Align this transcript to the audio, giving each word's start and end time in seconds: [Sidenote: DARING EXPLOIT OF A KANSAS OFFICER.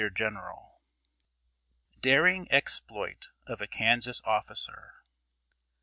[Sidenote: 0.01 0.79
DARING 2.01 2.47
EXPLOIT 2.49 3.27
OF 3.45 3.61
A 3.61 3.67
KANSAS 3.67 4.23
OFFICER. 4.25 4.95